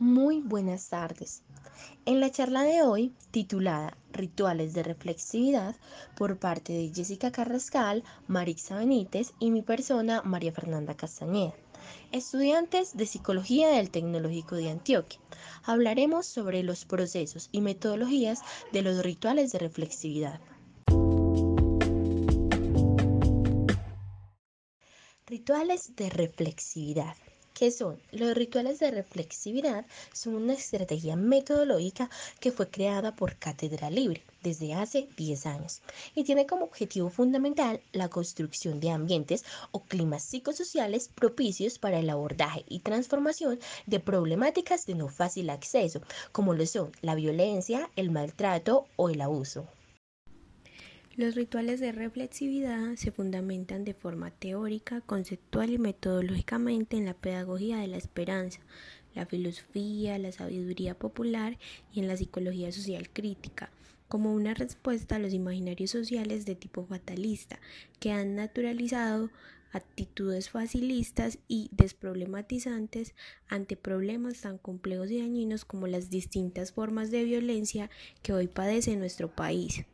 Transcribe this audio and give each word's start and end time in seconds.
Muy 0.00 0.40
buenas 0.40 0.88
tardes. 0.88 1.42
En 2.04 2.18
la 2.18 2.30
charla 2.30 2.62
de 2.62 2.82
hoy, 2.82 3.12
titulada 3.30 3.96
Rituales 4.12 4.74
de 4.74 4.82
Reflexividad, 4.82 5.76
por 6.16 6.36
parte 6.38 6.72
de 6.72 6.90
Jessica 6.92 7.30
Carrascal, 7.30 8.02
Marixa 8.26 8.76
Benítez 8.76 9.32
y 9.38 9.52
mi 9.52 9.62
persona, 9.62 10.20
María 10.22 10.52
Fernanda 10.52 10.96
Castañeda, 10.96 11.54
estudiantes 12.10 12.96
de 12.96 13.06
Psicología 13.06 13.68
del 13.68 13.90
Tecnológico 13.90 14.56
de 14.56 14.70
Antioquia, 14.70 15.20
hablaremos 15.62 16.26
sobre 16.26 16.64
los 16.64 16.84
procesos 16.84 17.48
y 17.52 17.60
metodologías 17.60 18.40
de 18.72 18.82
los 18.82 19.00
rituales 19.04 19.52
de 19.52 19.60
reflexividad. 19.60 20.40
Rituales 25.26 25.94
de 25.94 26.10
reflexividad. 26.10 27.14
¿Qué 27.54 27.70
son? 27.70 28.00
Los 28.10 28.34
rituales 28.34 28.80
de 28.80 28.90
reflexividad 28.90 29.86
son 30.12 30.34
una 30.34 30.54
estrategia 30.54 31.14
metodológica 31.14 32.10
que 32.40 32.50
fue 32.50 32.68
creada 32.68 33.14
por 33.14 33.36
Cátedra 33.36 33.90
Libre 33.90 34.24
desde 34.42 34.74
hace 34.74 35.06
10 35.16 35.46
años 35.46 35.80
y 36.16 36.24
tiene 36.24 36.46
como 36.46 36.64
objetivo 36.64 37.10
fundamental 37.10 37.80
la 37.92 38.08
construcción 38.08 38.80
de 38.80 38.90
ambientes 38.90 39.44
o 39.70 39.84
climas 39.84 40.24
psicosociales 40.24 41.06
propicios 41.06 41.78
para 41.78 42.00
el 42.00 42.10
abordaje 42.10 42.64
y 42.68 42.80
transformación 42.80 43.60
de 43.86 44.00
problemáticas 44.00 44.84
de 44.86 44.96
no 44.96 45.06
fácil 45.06 45.48
acceso, 45.48 46.02
como 46.32 46.54
lo 46.54 46.66
son 46.66 46.90
la 47.02 47.14
violencia, 47.14 47.88
el 47.94 48.10
maltrato 48.10 48.88
o 48.96 49.10
el 49.10 49.20
abuso. 49.20 49.64
Los 51.16 51.36
rituales 51.36 51.78
de 51.78 51.92
reflexividad 51.92 52.96
se 52.96 53.12
fundamentan 53.12 53.84
de 53.84 53.94
forma 53.94 54.32
teórica, 54.32 55.00
conceptual 55.00 55.70
y 55.70 55.78
metodológicamente 55.78 56.96
en 56.96 57.04
la 57.04 57.14
pedagogía 57.14 57.76
de 57.78 57.86
la 57.86 57.98
esperanza, 57.98 58.58
la 59.14 59.24
filosofía, 59.24 60.18
la 60.18 60.32
sabiduría 60.32 60.98
popular 60.98 61.56
y 61.92 62.00
en 62.00 62.08
la 62.08 62.16
psicología 62.16 62.72
social 62.72 63.10
crítica, 63.10 63.70
como 64.08 64.34
una 64.34 64.54
respuesta 64.54 65.14
a 65.14 65.18
los 65.20 65.32
imaginarios 65.32 65.92
sociales 65.92 66.46
de 66.46 66.56
tipo 66.56 66.84
fatalista 66.84 67.60
que 68.00 68.10
han 68.10 68.34
naturalizado 68.34 69.30
actitudes 69.70 70.50
facilistas 70.50 71.38
y 71.46 71.68
desproblematizantes 71.70 73.14
ante 73.46 73.76
problemas 73.76 74.40
tan 74.40 74.58
complejos 74.58 75.12
y 75.12 75.20
dañinos 75.20 75.64
como 75.64 75.86
las 75.86 76.10
distintas 76.10 76.72
formas 76.72 77.12
de 77.12 77.22
violencia 77.22 77.88
que 78.24 78.32
hoy 78.32 78.48
padece 78.48 78.96
nuestro 78.96 79.32
país. 79.32 79.84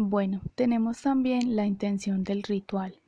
Bueno, 0.00 0.42
tenemos 0.54 1.02
también 1.02 1.56
la 1.56 1.66
intención 1.66 2.22
del 2.22 2.44
ritual. 2.44 3.00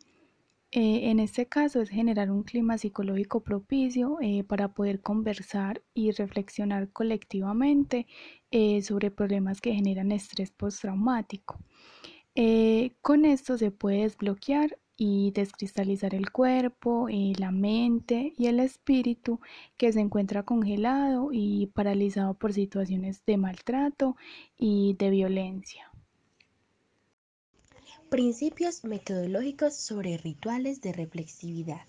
Eh, 0.72 1.10
en 1.10 1.20
este 1.20 1.46
caso 1.46 1.80
es 1.80 1.88
generar 1.88 2.32
un 2.32 2.42
clima 2.42 2.78
psicológico 2.78 3.44
propicio 3.44 4.18
eh, 4.20 4.42
para 4.42 4.74
poder 4.74 5.00
conversar 5.00 5.82
y 5.94 6.10
reflexionar 6.10 6.90
colectivamente 6.90 8.08
eh, 8.50 8.82
sobre 8.82 9.12
problemas 9.12 9.60
que 9.60 9.72
generan 9.72 10.10
estrés 10.10 10.50
postraumático. 10.50 11.60
con 13.02 13.24
esto 13.24 13.56
se 13.56 13.70
puede 13.70 14.02
desbloquear 14.02 14.76
y 14.96 15.30
descristalizar 15.32 16.12
el 16.14 16.32
cuerpo, 16.32 17.06
la 17.38 17.52
mente 17.52 18.34
y 18.36 18.46
el 18.46 18.58
espíritu 18.58 19.40
que 19.76 19.92
se 19.92 20.00
encuentra 20.00 20.42
congelado 20.42 21.30
y 21.32 21.68
paralizado 21.68 22.34
por 22.34 22.52
situaciones 22.52 23.24
de 23.26 23.36
maltrato 23.36 24.16
y 24.58 24.96
de 24.98 25.10
violencia. 25.10 25.89
Principios 28.10 28.82
metodológicos 28.82 29.76
sobre 29.76 30.18
rituales 30.18 30.80
de 30.80 30.92
reflexividad. 30.92 31.82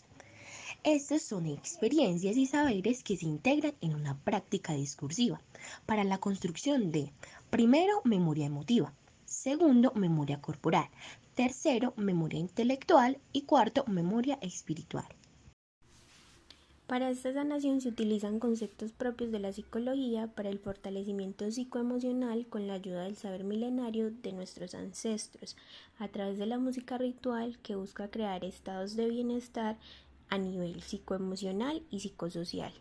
Estos 0.84 1.24
son 1.24 1.48
experiencias 1.48 2.38
y 2.38 2.46
saberes 2.46 3.04
que 3.04 3.18
se 3.18 3.26
integran 3.26 3.74
en 3.82 3.96
una 3.96 4.16
práctica 4.20 4.74
discursiva 4.74 5.42
para 5.88 6.04
la 6.04 6.20
construcción 6.20 6.92
de, 6.92 7.12
primero, 7.50 8.02
memoria 8.04 8.46
emotiva, 8.46 8.94
segundo, 9.26 9.94
memoria 9.96 10.40
corporal, 10.40 10.90
tercero, 11.34 11.96
memoria 11.98 12.40
intelectual 12.40 13.18
y 13.34 13.42
cuarto, 13.42 13.84
memoria 13.88 14.38
espiritual. 14.44 15.08
Para 16.92 17.10
esta 17.10 17.32
sanación 17.32 17.80
se 17.80 17.88
utilizan 17.88 18.38
conceptos 18.38 18.92
propios 18.92 19.32
de 19.32 19.40
la 19.40 19.54
psicología 19.54 20.28
para 20.28 20.50
el 20.50 20.60
fortalecimiento 20.60 21.50
psicoemocional 21.50 22.48
con 22.48 22.68
la 22.68 22.74
ayuda 22.74 23.06
del 23.06 23.16
saber 23.16 23.46
milenario 23.46 24.12
de 24.12 24.34
nuestros 24.34 24.76
ancestros, 24.76 25.56
a 26.00 26.10
través 26.10 26.38
de 26.38 26.48
la 26.48 26.60
música 26.60 26.98
ritual 26.98 27.58
que 27.60 27.78
busca 27.78 28.10
crear 28.10 28.44
estados 28.44 28.98
de 28.98 29.08
bienestar 29.08 29.78
a 30.28 30.38
nivel 30.38 30.82
psicoemocional 30.82 31.82
y 31.90 32.02
psicosocial. 32.02 32.74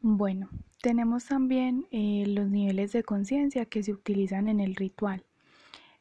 Bueno, 0.00 0.48
tenemos 0.80 1.26
también 1.26 1.86
eh, 1.90 2.24
los 2.28 2.48
niveles 2.48 2.92
de 2.92 3.02
conciencia 3.02 3.66
que 3.66 3.82
se 3.82 3.92
utilizan 3.92 4.48
en 4.48 4.60
el 4.60 4.74
ritual. 4.74 5.22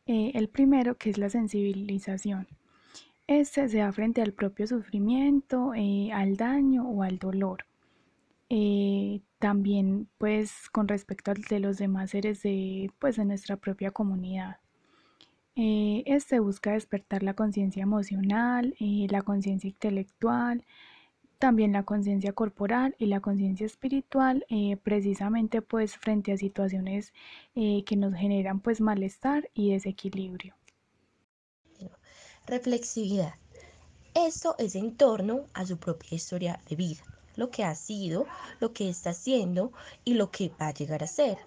Eh, 0.05 0.31
el 0.35 0.47
primero 0.47 0.97
que 0.97 1.09
es 1.09 1.17
la 1.17 1.29
sensibilización. 1.29 2.47
Este 3.29 3.69
se 3.69 3.77
da 3.77 3.91
frente 3.91 4.23
al 4.23 4.33
propio 4.33 4.65
sufrimiento, 4.65 5.73
eh, 5.75 6.11
al 6.11 6.35
daño 6.35 6.89
o 6.89 7.03
al 7.03 7.19
dolor. 7.19 7.67
Eh, 8.49 9.21
también 9.37 10.09
pues 10.17 10.67
con 10.71 10.87
respecto 10.87 11.29
al 11.29 11.43
de 11.43 11.59
los 11.59 11.77
demás 11.77 12.09
seres 12.09 12.41
de, 12.41 12.91
pues, 12.97 13.17
de 13.17 13.25
nuestra 13.25 13.55
propia 13.57 13.91
comunidad. 13.91 14.57
Eh, 15.55 16.01
este 16.07 16.39
busca 16.39 16.71
despertar 16.71 17.21
la 17.21 17.35
conciencia 17.35 17.83
emocional, 17.83 18.75
la 18.79 19.21
conciencia 19.21 19.67
intelectual, 19.69 20.65
también 21.37 21.73
la 21.73 21.83
conciencia 21.83 22.33
corporal 22.33 22.95
y 22.97 23.05
la 23.07 23.19
conciencia 23.19 23.67
espiritual, 23.67 24.43
precisamente 24.83 25.61
pues 25.61 25.97
frente 25.97 26.31
a 26.31 26.37
situaciones 26.37 27.13
que 27.53 27.95
nos 27.95 28.15
generan 28.15 28.59
pues 28.59 28.81
malestar 28.81 29.49
y 29.53 29.71
desequilibrio. 29.73 30.58
Reflexividad. 32.49 33.35
Esto 34.15 34.55
es 34.57 34.73
en 34.73 34.97
torno 34.97 35.45
a 35.53 35.67
su 35.67 35.77
propia 35.77 36.15
historia 36.15 36.59
de 36.67 36.75
vida, 36.75 37.03
lo 37.35 37.51
que 37.51 37.63
ha 37.63 37.75
sido, 37.75 38.25
lo 38.59 38.73
que 38.73 38.89
está 38.89 39.11
haciendo 39.11 39.71
y 40.03 40.15
lo 40.15 40.31
que 40.31 40.49
va 40.59 40.69
a 40.69 40.73
llegar 40.73 41.03
a 41.03 41.07
ser. 41.07 41.37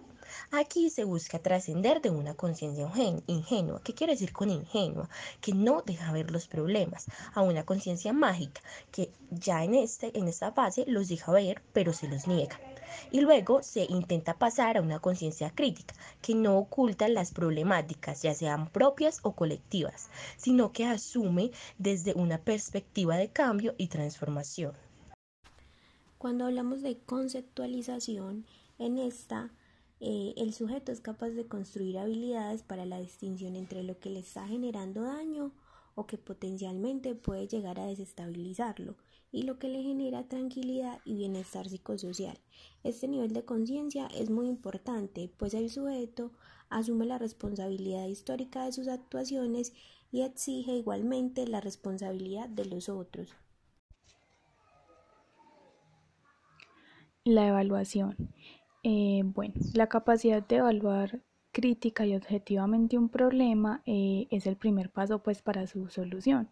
Aquí 0.52 0.90
se 0.90 1.02
busca 1.02 1.40
trascender 1.40 2.02
de 2.02 2.10
una 2.10 2.34
conciencia 2.34 2.88
ingenua. 3.26 3.82
¿Qué 3.82 3.94
quiere 3.94 4.12
decir 4.12 4.32
con 4.32 4.48
ingenua? 4.48 5.08
Que 5.40 5.52
no 5.52 5.82
deja 5.84 6.12
ver 6.12 6.30
los 6.30 6.46
problemas. 6.46 7.06
A 7.34 7.42
una 7.42 7.64
conciencia 7.64 8.12
mágica 8.12 8.60
que 8.92 9.10
ya 9.32 9.64
en, 9.64 9.74
este, 9.74 10.16
en 10.16 10.28
esta 10.28 10.52
fase 10.52 10.84
los 10.86 11.08
deja 11.08 11.32
ver, 11.32 11.62
pero 11.72 11.92
se 11.92 12.06
los 12.06 12.28
niega 12.28 12.60
y 13.10 13.20
luego 13.20 13.62
se 13.62 13.84
intenta 13.88 14.38
pasar 14.38 14.76
a 14.76 14.82
una 14.82 14.98
conciencia 14.98 15.50
crítica 15.50 15.94
que 16.20 16.34
no 16.34 16.58
oculta 16.58 17.08
las 17.08 17.32
problemáticas, 17.32 18.22
ya 18.22 18.34
sean 18.34 18.68
propias 18.68 19.20
o 19.22 19.32
colectivas, 19.32 20.08
sino 20.36 20.72
que 20.72 20.84
asume 20.84 21.50
desde 21.78 22.14
una 22.14 22.38
perspectiva 22.38 23.16
de 23.16 23.28
cambio 23.28 23.74
y 23.78 23.88
transformación. 23.88 24.72
Cuando 26.18 26.46
hablamos 26.46 26.82
de 26.82 26.98
conceptualización, 26.98 28.46
en 28.78 28.98
esta 28.98 29.50
eh, 30.04 30.34
el 30.36 30.52
sujeto 30.52 30.90
es 30.90 31.00
capaz 31.00 31.30
de 31.30 31.46
construir 31.46 31.96
habilidades 31.96 32.64
para 32.64 32.84
la 32.84 32.98
distinción 32.98 33.54
entre 33.54 33.84
lo 33.84 34.00
que 34.00 34.10
le 34.10 34.18
está 34.18 34.48
generando 34.48 35.02
daño 35.02 35.52
o 35.94 36.06
que 36.06 36.18
potencialmente 36.18 37.14
puede 37.14 37.46
llegar 37.46 37.78
a 37.78 37.86
desestabilizarlo 37.86 38.96
y 39.32 39.42
lo 39.42 39.58
que 39.58 39.68
le 39.68 39.82
genera 39.82 40.28
tranquilidad 40.28 41.00
y 41.04 41.14
bienestar 41.14 41.68
psicosocial. 41.68 42.38
Este 42.84 43.08
nivel 43.08 43.32
de 43.32 43.44
conciencia 43.44 44.06
es 44.08 44.30
muy 44.30 44.46
importante, 44.46 45.30
pues 45.38 45.54
el 45.54 45.70
sujeto 45.70 46.30
asume 46.68 47.06
la 47.06 47.18
responsabilidad 47.18 48.06
histórica 48.06 48.64
de 48.64 48.72
sus 48.72 48.88
actuaciones 48.88 49.72
y 50.12 50.20
exige 50.20 50.72
igualmente 50.72 51.48
la 51.48 51.60
responsabilidad 51.60 52.48
de 52.48 52.66
los 52.66 52.90
otros. 52.90 53.34
La 57.24 57.48
evaluación. 57.48 58.16
Eh, 58.82 59.22
bueno, 59.24 59.54
la 59.74 59.88
capacidad 59.88 60.46
de 60.46 60.56
evaluar 60.56 61.22
crítica 61.52 62.04
y 62.04 62.16
objetivamente 62.16 62.98
un 62.98 63.08
problema 63.08 63.82
eh, 63.86 64.26
es 64.30 64.46
el 64.46 64.56
primer 64.56 64.90
paso 64.90 65.22
pues 65.22 65.40
para 65.40 65.66
su 65.66 65.88
solución. 65.88 66.48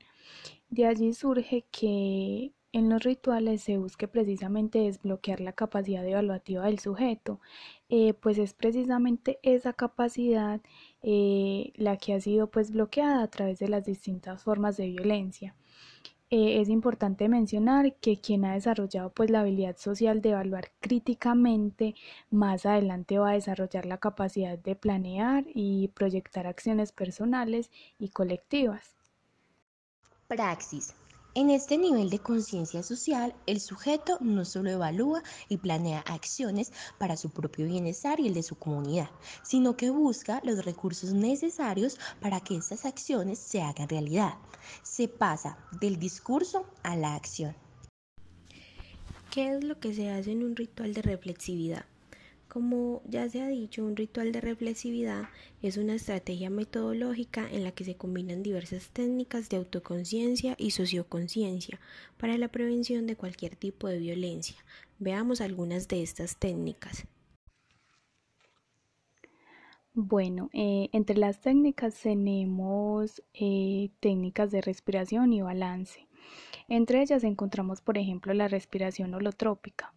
De 0.69 0.87
allí 0.87 1.13
surge 1.13 1.67
que 1.73 2.53
en 2.73 2.89
los 2.89 3.03
rituales 3.03 3.63
se 3.63 3.79
busque 3.79 4.07
precisamente 4.09 4.81
desbloquear 4.81 5.41
la 5.41 5.53
capacidad 5.53 6.07
evaluativa 6.07 6.67
del 6.67 6.79
sujeto, 6.79 7.41
eh, 7.89 8.15
pues 8.15 8.39
es 8.39 8.55
precisamente 8.55 9.39
esa 9.43 9.73
capacidad 9.73 10.61
eh, 11.03 11.73
la 11.77 11.97
que 11.97 12.15
ha 12.15 12.21
sido 12.21 12.49
pues 12.51 12.71
bloqueada 12.71 13.23
a 13.23 13.29
través 13.29 13.59
de 13.59 13.69
las 13.69 13.85
distintas 13.85 14.43
formas 14.45 14.77
de 14.77 14.87
violencia. 14.87 15.55
eh, 16.31 16.61
es 16.61 16.69
importante 16.69 17.29
mencionar 17.29 17.97
que 17.97 18.21
quien 18.21 18.45
ha 18.45 18.55
desarrollado 18.55 19.11
pues 19.11 19.31
la 19.31 19.41
habilidad 19.41 19.77
social 19.79 20.23
de 20.23 20.31
evaluar 20.31 20.71
críticamente 20.81 21.95
más 22.31 22.67
adelante 22.67 23.19
va 23.19 23.31
a 23.31 23.35
desarrollar 23.35 23.87
la 23.87 23.99
capacidad 23.99 24.59
de 24.59 24.77
planear 24.77 25.45
y 25.55 25.89
proyectar 25.89 26.47
acciones 26.47 26.93
personales 26.93 27.71
y 27.99 28.11
colectivas. 28.11 28.95
Praxis. 30.29 30.95
En 31.37 31.49
este 31.51 31.79
nivel 31.79 32.11
de 32.11 32.19
conciencia 32.19 32.83
social, 32.83 33.37
el 33.47 33.61
sujeto 33.61 34.19
no 34.21 34.45
solo 34.45 34.69
evalúa 34.71 35.23
y 35.49 35.59
planea 35.59 36.01
acciones 36.01 36.73
para 36.99 37.17
su 37.17 37.31
propio 37.31 37.67
bienestar 37.67 38.19
y 38.19 38.27
el 38.27 38.35
de 38.35 38.43
su 38.43 38.57
comunidad, 38.57 39.09
sino 39.45 39.77
que 39.77 39.91
busca 39.91 40.41
los 40.43 40.65
recursos 40.65 41.13
necesarios 41.13 41.99
para 42.21 42.41
que 42.41 42.57
estas 42.57 42.85
acciones 42.85 43.39
se 43.39 43.63
hagan 43.63 43.89
realidad. 43.89 44.35
Se 44.83 45.07
pasa 45.07 45.57
del 45.81 46.01
discurso 46.01 46.67
a 46.83 46.97
la 46.97 47.15
acción. 47.15 47.55
¿Qué 49.31 49.55
es 49.55 49.63
lo 49.63 49.79
que 49.79 49.95
se 49.95 50.11
hace 50.11 50.33
en 50.33 50.43
un 50.43 50.57
ritual 50.57 50.95
de 50.95 51.03
reflexividad? 51.03 51.85
Como 52.51 53.01
ya 53.05 53.29
se 53.29 53.43
ha 53.43 53.47
dicho, 53.47 53.85
un 53.85 53.95
ritual 53.95 54.33
de 54.33 54.41
reflexividad 54.41 55.29
es 55.63 55.77
una 55.77 55.95
estrategia 55.95 56.51
metodológica 56.51 57.49
en 57.49 57.63
la 57.63 57.71
que 57.71 57.85
se 57.85 57.95
combinan 57.95 58.43
diversas 58.43 58.89
técnicas 58.89 59.49
de 59.49 59.59
autoconciencia 59.59 60.57
y 60.59 60.73
socioconciencia 60.73 61.79
para 62.19 62.37
la 62.39 62.49
prevención 62.49 63.07
de 63.07 63.15
cualquier 63.15 63.55
tipo 63.55 63.87
de 63.87 64.01
violencia. 64.01 64.57
Veamos 64.99 65.41
algunas 65.41 65.87
de 65.87 66.03
estas 66.03 66.39
técnicas. 66.39 67.07
Bueno, 69.95 70.51
eh, 70.53 70.89
entre 70.93 71.19
las 71.19 71.41
técnicas 71.41 72.01
tenemos 72.01 73.23
eh, 73.33 73.91
técnicas 74.01 74.51
de 74.51 74.61
respiración 74.61 75.33
y 75.33 75.41
balance. 75.41 76.09
Entre 76.67 77.01
ellas 77.01 77.23
encontramos, 77.23 77.81
por 77.81 77.97
ejemplo, 77.97 78.35
la 78.35 78.49
respiración 78.49 79.15
holotrópica 79.15 79.95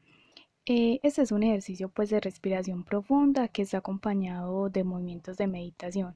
este 0.65 1.21
es 1.21 1.31
un 1.31 1.44
ejercicio 1.44 1.89
pues 1.89 2.10
de 2.10 2.21
respiración 2.21 2.83
profunda 2.83 3.50
que 3.50 3.63
está 3.63 3.80
acompañado 3.80 4.69
de 4.69 4.83
movimientos 4.83 5.38
de 5.38 5.48
meditación. 5.48 6.15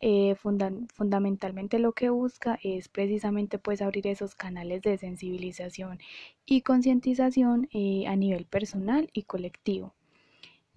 Eh, 0.00 0.34
fundamentalmente 0.34 1.78
lo 1.78 1.92
que 1.92 2.10
busca 2.10 2.58
es 2.62 2.88
precisamente 2.88 3.58
pues 3.58 3.80
abrir 3.80 4.06
esos 4.06 4.34
canales 4.34 4.82
de 4.82 4.98
sensibilización 4.98 5.98
y 6.44 6.62
concientización 6.62 7.68
eh, 7.72 8.06
a 8.06 8.16
nivel 8.16 8.44
personal 8.46 9.08
y 9.12 9.22
colectivo. 9.22 9.94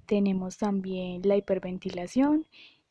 Tenemos 0.05 0.57
también 0.57 1.21
la 1.25 1.35
hiperventilación. 1.35 2.45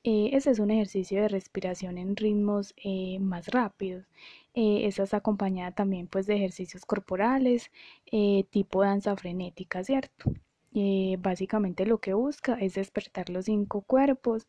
Este 0.07 0.51
es 0.51 0.61
un 0.61 0.71
ejercicio 0.71 1.21
de 1.21 1.29
respiración 1.29 1.99
en 1.99 2.15
ritmos 2.15 2.75
más 3.21 3.49
rápidos. 3.49 4.07
Eh, 4.55 4.87
esta 4.87 5.03
está 5.03 5.19
acompañada 5.19 5.73
también 5.73 6.07
pues 6.07 6.27
de 6.27 6.37
ejercicios 6.37 6.87
corporales 6.87 7.71
eh, 8.11 8.45
tipo 8.51 8.83
danza 8.83 9.17
frenética, 9.17 9.85
¿cierto? 9.85 10.33
Eh, 10.75 11.17
básicamente 11.21 11.87
lo 11.87 11.99
que 11.99 12.15
busca 12.15 12.55
es 12.55 12.75
despertar 12.75 13.31
los 13.31 13.47
cinco 13.47 13.83
cuerpos, 13.83 14.47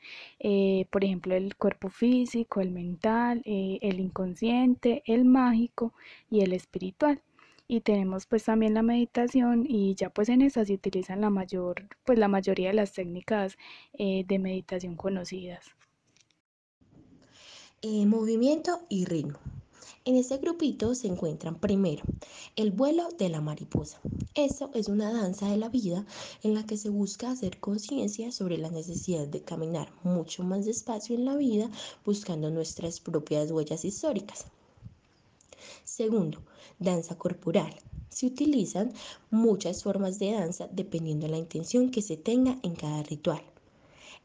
por 0.91 1.03
ejemplo 1.03 1.35
el 1.35 1.55
cuerpo 1.55 1.89
físico, 1.89 2.61
el 2.61 2.71
mental, 2.71 3.41
el 3.45 3.99
inconsciente, 3.99 5.03
el 5.05 5.25
mágico 5.25 5.93
y 6.29 6.41
el 6.41 6.53
espiritual. 6.53 7.21
Y 7.67 7.81
tenemos 7.81 8.25
pues 8.25 8.45
también 8.45 8.73
la 8.73 8.81
meditación 8.81 9.65
y 9.67 9.95
ya 9.95 10.09
pues 10.09 10.29
en 10.29 10.41
esa 10.41 10.63
se 10.63 10.73
utilizan 10.73 11.21
la 11.21 11.29
mayor, 11.29 11.87
pues 12.05 12.17
la 12.17 12.27
mayoría 12.27 12.69
de 12.69 12.75
las 12.75 12.93
técnicas 12.93 13.57
de 13.97 14.39
meditación 14.39 14.95
conocidas. 14.95 15.65
movimiento 17.83 18.79
y 18.89 19.05
ritmo. 19.05 19.39
En 20.05 20.15
este 20.15 20.37
grupito 20.37 20.95
se 20.95 21.07
encuentran 21.07 21.59
primero 21.59 22.03
el 22.55 22.71
vuelo 22.71 23.09
de 23.17 23.27
la 23.27 23.41
mariposa. 23.41 23.99
Esto 24.35 24.71
es 24.73 24.87
una 24.87 25.11
danza 25.11 25.49
de 25.49 25.57
la 25.57 25.67
vida 25.67 26.05
en 26.43 26.53
la 26.53 26.65
que 26.65 26.77
se 26.77 26.89
busca 26.89 27.29
hacer 27.29 27.59
conciencia 27.59 28.31
sobre 28.31 28.57
la 28.57 28.69
necesidad 28.71 29.27
de 29.27 29.41
caminar 29.41 29.91
mucho 30.03 30.43
más 30.43 30.65
despacio 30.65 31.15
en 31.15 31.25
la 31.25 31.35
vida 31.35 31.69
buscando 32.05 32.49
nuestras 32.49 33.01
propias 33.01 33.51
huellas 33.51 33.83
históricas. 33.83 34.45
Segundo, 35.83 36.41
danza 36.79 37.17
corporal. 37.17 37.73
Se 38.09 38.25
utilizan 38.25 38.93
muchas 39.29 39.83
formas 39.83 40.19
de 40.19 40.31
danza 40.31 40.67
dependiendo 40.71 41.25
de 41.25 41.31
la 41.31 41.37
intención 41.37 41.91
que 41.91 42.01
se 42.01 42.17
tenga 42.17 42.57
en 42.63 42.75
cada 42.75 43.03
ritual. 43.03 43.43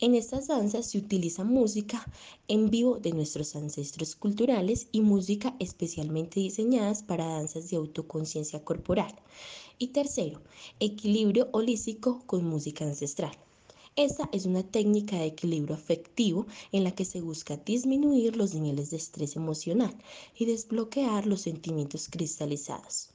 En 0.01 0.15
estas 0.15 0.49
danzas 0.49 0.87
se 0.91 0.99
utiliza 0.99 1.45
música 1.45 2.11
en 2.49 2.71
vivo 2.71 2.99
de 2.99 3.13
nuestros 3.13 3.55
ancestros 3.55 4.17
culturales 4.17 4.89
y 4.91 5.01
música 5.01 5.55
especialmente 5.61 6.41
diseñadas 6.41 7.03
para 7.03 7.27
danzas 7.27 7.71
de 7.71 7.77
autoconciencia 7.77 8.65
corporal. 8.65 9.15
Y 9.79 9.89
tercero, 9.89 10.41
equilibrio 10.81 11.49
holístico 11.53 12.23
con 12.27 12.45
música 12.45 12.85
ancestral. 12.85 13.37
Esta 13.95 14.27
es 14.33 14.47
una 14.47 14.63
técnica 14.63 15.17
de 15.17 15.27
equilibrio 15.27 15.75
afectivo 15.75 16.47
en 16.73 16.83
la 16.83 16.93
que 16.93 17.05
se 17.05 17.21
busca 17.21 17.59
disminuir 17.59 18.37
los 18.37 18.55
niveles 18.55 18.91
de 18.91 18.97
estrés 18.97 19.37
emocional 19.37 19.95
y 20.35 20.47
desbloquear 20.47 21.27
los 21.27 21.43
sentimientos 21.43 22.09
cristalizados. 22.09 23.11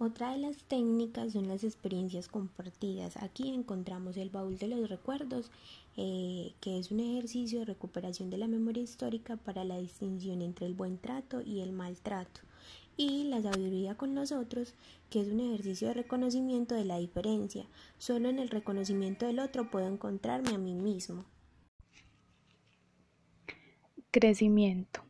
Otra 0.00 0.32
de 0.32 0.38
las 0.38 0.64
técnicas 0.64 1.32
son 1.32 1.46
las 1.46 1.62
experiencias 1.62 2.26
compartidas. 2.26 3.16
Aquí 3.18 3.48
encontramos 3.54 4.16
el 4.16 4.30
baúl 4.30 4.58
de 4.58 4.66
los 4.66 4.88
recuerdos, 4.88 5.52
eh, 5.96 6.54
que 6.60 6.80
es 6.80 6.90
un 6.90 6.98
ejercicio 6.98 7.60
de 7.60 7.66
recuperación 7.66 8.30
de 8.30 8.38
la 8.38 8.48
memoria 8.48 8.82
histórica 8.82 9.36
para 9.36 9.62
la 9.62 9.78
distinción 9.78 10.42
entre 10.42 10.66
el 10.66 10.74
buen 10.74 10.98
trato 10.98 11.40
y 11.40 11.60
el 11.60 11.70
maltrato. 11.70 12.40
Y 13.00 13.28
la 13.28 13.40
sabiduría 13.40 13.94
con 13.94 14.12
nosotros, 14.12 14.74
que 15.08 15.20
es 15.20 15.28
un 15.28 15.38
ejercicio 15.38 15.86
de 15.86 15.94
reconocimiento 15.94 16.74
de 16.74 16.84
la 16.84 16.98
diferencia. 16.98 17.64
Solo 17.96 18.28
en 18.28 18.40
el 18.40 18.50
reconocimiento 18.50 19.24
del 19.24 19.38
otro 19.38 19.70
puedo 19.70 19.86
encontrarme 19.86 20.50
a 20.50 20.58
mí 20.58 20.74
mismo. 20.74 21.24
Crecimiento. 24.10 25.04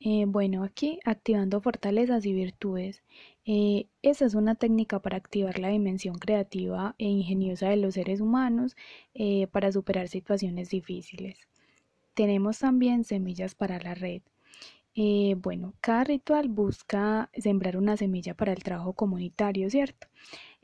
Eh, 0.00 0.24
bueno, 0.26 0.64
aquí 0.64 1.00
activando 1.04 1.60
fortalezas 1.60 2.24
y 2.24 2.32
virtudes. 2.32 3.02
Eh, 3.44 3.88
esa 4.00 4.24
es 4.24 4.34
una 4.34 4.54
técnica 4.54 5.00
para 5.02 5.18
activar 5.18 5.58
la 5.58 5.68
dimensión 5.68 6.14
creativa 6.14 6.94
e 6.96 7.04
ingeniosa 7.08 7.68
de 7.68 7.76
los 7.76 7.94
seres 7.94 8.22
humanos 8.22 8.74
eh, 9.12 9.48
para 9.48 9.70
superar 9.70 10.08
situaciones 10.08 10.70
difíciles. 10.70 11.36
Tenemos 12.14 12.58
también 12.60 13.04
semillas 13.04 13.54
para 13.54 13.78
la 13.80 13.94
red. 13.94 14.22
Eh, 15.00 15.36
bueno, 15.38 15.74
cada 15.80 16.02
ritual 16.02 16.48
busca 16.48 17.30
sembrar 17.32 17.76
una 17.76 17.96
semilla 17.96 18.34
para 18.34 18.52
el 18.52 18.64
trabajo 18.64 18.94
comunitario, 18.94 19.70
¿cierto? 19.70 20.08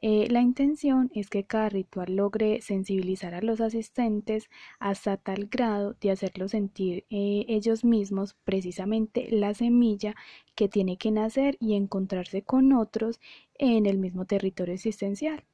Eh, 0.03 0.27
la 0.29 0.41
intención 0.41 1.09
es 1.15 1.31
que 1.31 1.45
cada 1.45 1.69
ritual 1.69 2.17
logre 2.17 2.61
sensibilizar 2.61 3.35
a 3.35 3.43
los 3.43 3.61
asistentes 3.61 4.51
hasta 4.81 5.19
tal 5.19 5.47
grado 5.47 5.95
de 6.01 6.11
hacerlos 6.11 6.51
sentir 6.51 7.07
eh, 7.11 7.45
ellos 7.47 7.85
mismos 7.85 8.35
precisamente 8.43 9.29
la 9.31 9.55
semilla 9.55 10.17
que 10.57 10.69
tiene 10.69 10.97
que 10.97 11.13
nacer 11.13 11.57
y 11.61 11.75
encontrarse 11.75 12.43
con 12.43 12.73
otros 12.73 13.21
en 13.57 13.87
el 13.87 13.99
mismo 13.99 14.25
territorio 14.25 14.75
existencial. 14.75 15.45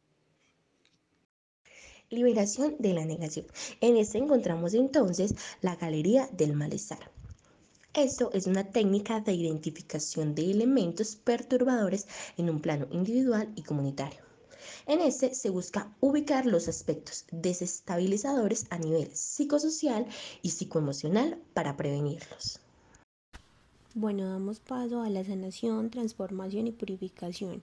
Liberación 2.08 2.76
de 2.78 2.94
la 2.94 3.04
negación. 3.04 3.44
En 3.82 3.98
este 3.98 4.16
encontramos 4.16 4.72
entonces 4.72 5.34
la 5.60 5.76
galería 5.76 6.28
del 6.32 6.54
malestar. 6.54 7.19
Esto 7.94 8.30
es 8.32 8.46
una 8.46 8.62
técnica 8.62 9.20
de 9.20 9.32
identificación 9.32 10.36
de 10.36 10.48
elementos 10.48 11.16
perturbadores 11.16 12.06
en 12.36 12.48
un 12.48 12.60
plano 12.60 12.86
individual 12.92 13.52
y 13.56 13.62
comunitario. 13.62 14.20
En 14.86 15.00
este 15.00 15.34
se 15.34 15.50
busca 15.50 15.92
ubicar 15.98 16.46
los 16.46 16.68
aspectos 16.68 17.24
desestabilizadores 17.32 18.66
a 18.70 18.78
nivel 18.78 19.10
psicosocial 19.12 20.06
y 20.40 20.50
psicoemocional 20.50 21.40
para 21.52 21.76
prevenirlos. 21.76 22.60
Bueno, 23.94 24.28
damos 24.28 24.60
paso 24.60 25.02
a 25.02 25.10
la 25.10 25.24
sanación, 25.24 25.90
transformación 25.90 26.68
y 26.68 26.72
purificación. 26.72 27.60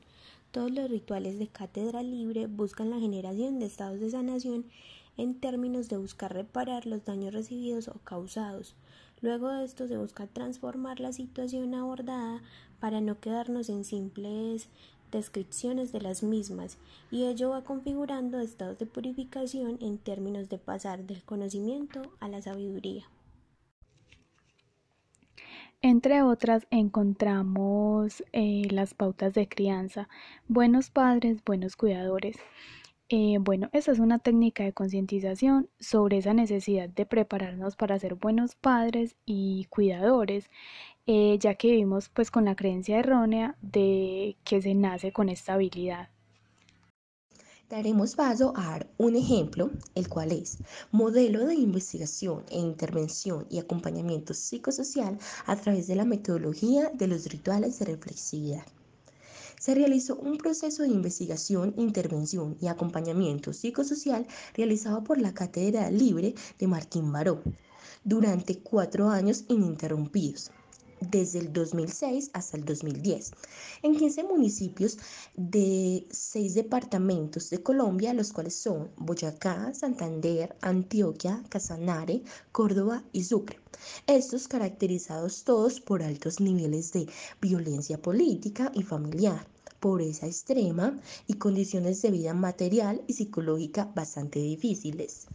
Todos 0.51 0.71
los 0.71 0.89
rituales 0.89 1.39
de 1.39 1.47
cátedra 1.47 2.03
libre 2.03 2.47
buscan 2.47 2.89
la 2.89 2.99
generación 2.99 3.59
de 3.59 3.67
estados 3.67 4.01
de 4.01 4.09
sanación 4.09 4.65
en 5.15 5.39
términos 5.39 5.87
de 5.87 5.95
buscar 5.95 6.33
reparar 6.33 6.85
los 6.85 7.05
daños 7.05 7.33
recibidos 7.33 7.87
o 7.87 7.93
causados. 8.03 8.75
Luego 9.21 9.49
de 9.49 9.65
esto 9.65 9.87
se 9.87 9.97
busca 9.97 10.27
transformar 10.27 10.99
la 10.99 11.11
situación 11.11 11.73
abordada 11.73 12.41
para 12.79 13.01
no 13.01 13.19
quedarnos 13.19 13.69
en 13.69 13.83
simples 13.83 14.69
descripciones 15.11 15.91
de 15.91 16.01
las 16.01 16.21
mismas 16.21 16.77
y 17.11 17.25
ello 17.25 17.51
va 17.51 17.63
configurando 17.63 18.39
estados 18.39 18.77
de 18.77 18.85
purificación 18.85 19.77
en 19.81 19.97
términos 19.97 20.49
de 20.49 20.57
pasar 20.57 21.05
del 21.05 21.23
conocimiento 21.23 22.01
a 22.19 22.27
la 22.27 22.41
sabiduría. 22.41 23.05
Entre 25.81 26.23
otras 26.23 26.67
encontramos 26.71 28.23
eh, 28.33 28.67
las 28.71 28.93
pautas 28.93 29.33
de 29.33 29.47
crianza, 29.47 30.09
buenos 30.47 30.89
padres, 30.89 31.43
buenos 31.45 31.75
cuidadores. 31.75 32.37
Eh, 33.09 33.37
bueno, 33.39 33.69
esa 33.71 33.93
es 33.93 33.99
una 33.99 34.19
técnica 34.19 34.65
de 34.65 34.73
concientización 34.73 35.69
sobre 35.79 36.17
esa 36.17 36.33
necesidad 36.33 36.89
de 36.89 37.05
prepararnos 37.05 37.77
para 37.77 37.97
ser 37.97 38.15
buenos 38.15 38.55
padres 38.55 39.15
y 39.25 39.65
cuidadores, 39.69 40.49
eh, 41.05 41.37
ya 41.39 41.55
que 41.55 41.69
vivimos 41.69 42.09
pues 42.09 42.31
con 42.31 42.43
la 42.43 42.57
creencia 42.57 42.99
errónea 42.99 43.55
de 43.61 44.35
que 44.43 44.61
se 44.61 44.75
nace 44.75 45.13
con 45.13 45.29
esta 45.29 45.53
habilidad. 45.53 46.09
Daremos 47.69 48.15
paso 48.15 48.51
a 48.57 48.79
un 48.97 49.15
ejemplo, 49.15 49.71
el 49.95 50.09
cual 50.09 50.33
es 50.33 50.57
modelo 50.91 51.45
de 51.45 51.55
investigación 51.55 52.43
e 52.49 52.59
intervención 52.59 53.47
y 53.49 53.59
acompañamiento 53.59 54.33
psicosocial 54.33 55.17
a 55.45 55.55
través 55.55 55.87
de 55.87 55.95
la 55.95 56.03
metodología 56.03 56.91
de 56.93 57.07
los 57.07 57.25
rituales 57.27 57.79
de 57.79 57.85
reflexividad 57.85 58.65
se 59.67 59.75
realizó 59.75 60.15
un 60.15 60.37
proceso 60.37 60.83
de 60.83 60.87
investigación, 60.87 61.73
intervención 61.75 62.55
y 62.61 62.67
acompañamiento 62.67 63.51
psicosocial 63.51 64.25
realizado 64.53 65.03
por 65.03 65.19
la 65.19 65.33
Cátedra 65.33 65.91
Libre 65.91 66.35
de 66.57 66.67
Martín 66.67 67.11
Baró 67.11 67.43
durante 68.05 68.59
cuatro 68.59 69.09
años 69.09 69.43
ininterrumpidos 69.49 70.51
desde 71.01 71.39
el 71.39 71.51
2006 71.51 72.31
hasta 72.31 72.55
el 72.55 72.63
2010, 72.63 73.33
en 73.83 73.97
15 73.97 74.23
municipios 74.23 74.99
de 75.35 76.07
seis 76.11 76.55
departamentos 76.55 77.49
de 77.49 77.61
Colombia, 77.61 78.13
los 78.13 78.31
cuales 78.31 78.55
son 78.55 78.89
Boyacá, 78.95 79.73
Santander, 79.73 80.55
Antioquia, 80.61 81.43
Casanare, 81.49 82.23
Córdoba 82.53 83.03
y 83.11 83.25
Sucre. 83.25 83.59
Estos 84.07 84.47
caracterizados 84.47 85.43
todos 85.43 85.81
por 85.81 86.03
altos 86.03 86.39
niveles 86.39 86.93
de 86.93 87.09
violencia 87.41 88.01
política 88.01 88.71
y 88.73 88.81
familiar 88.81 89.45
pobreza 89.79 90.27
extrema 90.27 90.99
y 91.27 91.33
condiciones 91.33 92.01
de 92.01 92.11
vida 92.11 92.33
material 92.33 93.01
y 93.07 93.13
psicológica 93.13 93.85
bastante 93.95 94.39
difíciles. 94.39 95.27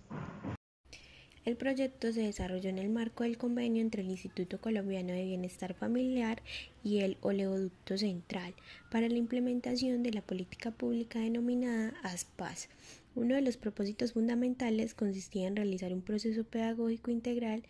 El 1.44 1.56
proyecto 1.56 2.12
se 2.12 2.20
desarrolló 2.20 2.70
en 2.70 2.78
el 2.78 2.88
marco 2.88 3.24
del 3.24 3.36
convenio 3.36 3.82
entre 3.82 4.02
el 4.02 4.10
Instituto 4.10 4.60
Colombiano 4.60 5.12
de 5.12 5.24
Bienestar 5.24 5.74
Familiar 5.74 6.40
y 6.84 7.00
el 7.00 7.16
Oleoducto 7.20 7.98
Central 7.98 8.54
para 8.92 9.08
la 9.08 9.16
implementación 9.16 10.04
de 10.04 10.12
la 10.12 10.22
política 10.22 10.70
pública 10.70 11.18
denominada 11.18 11.94
ASPAS. 12.04 12.68
Uno 13.16 13.34
de 13.34 13.42
los 13.42 13.56
propósitos 13.56 14.12
fundamentales 14.12 14.94
consistía 14.94 15.48
en 15.48 15.56
realizar 15.56 15.92
un 15.92 16.02
proceso 16.02 16.44
pedagógico 16.44 17.10
integral 17.10 17.64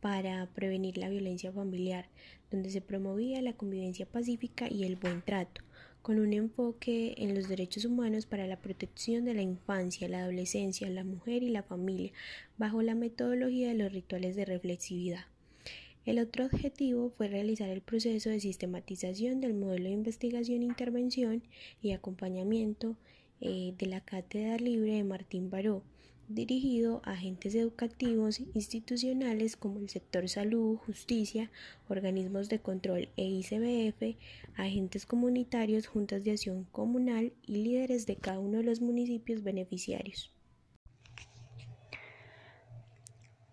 para 0.00 0.48
prevenir 0.52 0.98
la 0.98 1.08
violencia 1.08 1.52
familiar, 1.52 2.08
donde 2.50 2.70
se 2.70 2.80
promovía 2.80 3.40
la 3.40 3.52
convivencia 3.52 4.04
pacífica 4.04 4.66
y 4.68 4.82
el 4.82 4.96
buen 4.96 5.22
trato, 5.22 5.62
con 6.02 6.18
un 6.18 6.32
enfoque 6.32 7.14
en 7.16 7.34
los 7.34 7.48
derechos 7.48 7.84
humanos 7.84 8.26
para 8.26 8.46
la 8.46 8.60
protección 8.60 9.24
de 9.24 9.34
la 9.34 9.42
infancia, 9.42 10.08
la 10.08 10.20
adolescencia, 10.20 10.90
la 10.90 11.04
mujer 11.04 11.42
y 11.42 11.48
la 11.48 11.62
familia, 11.62 12.12
bajo 12.58 12.82
la 12.82 12.94
metodología 12.94 13.68
de 13.68 13.74
los 13.74 13.92
rituales 13.92 14.36
de 14.36 14.44
reflexividad. 14.44 15.26
El 16.04 16.18
otro 16.18 16.46
objetivo 16.46 17.10
fue 17.16 17.28
realizar 17.28 17.68
el 17.68 17.80
proceso 17.80 18.28
de 18.28 18.40
sistematización 18.40 19.40
del 19.40 19.54
modelo 19.54 19.84
de 19.84 19.90
investigación, 19.90 20.64
intervención 20.64 21.44
y 21.80 21.92
acompañamiento 21.92 22.96
eh, 23.40 23.72
de 23.78 23.86
la 23.86 24.00
Cátedra 24.00 24.56
Libre 24.56 24.94
de 24.94 25.04
Martín 25.04 25.48
Baró, 25.48 25.84
dirigido 26.34 27.02
a 27.04 27.12
agentes 27.12 27.54
educativos 27.54 28.40
institucionales 28.54 29.56
como 29.56 29.78
el 29.78 29.88
sector 29.88 30.28
salud, 30.28 30.76
justicia, 30.76 31.50
organismos 31.88 32.48
de 32.48 32.58
control 32.58 33.08
e 33.16 33.24
ICBF, 33.24 34.16
agentes 34.56 35.06
comunitarios, 35.06 35.86
juntas 35.86 36.24
de 36.24 36.32
acción 36.32 36.64
comunal 36.72 37.32
y 37.46 37.52
líderes 37.56 38.06
de 38.06 38.16
cada 38.16 38.40
uno 38.40 38.58
de 38.58 38.64
los 38.64 38.80
municipios 38.80 39.42
beneficiarios. 39.42 40.32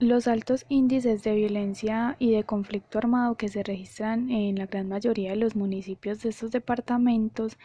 Los 0.01 0.29
altos 0.29 0.65
índices 0.69 1.23
de 1.23 1.35
violencia 1.35 2.15
y 2.19 2.31
de 2.31 2.45
conflicto 2.45 2.99
armado 2.99 3.35
que 3.35 3.49
se 3.49 3.63
registran 3.63 4.29
en 4.31 4.55
la 4.57 4.65
gran 4.65 4.87
mayoría 4.87 5.31
de 5.31 5.35
los 5.35 5.57
municipios 5.57 6.21
de 6.21 6.29
estos 6.29 6.51
departamentos 6.51 7.57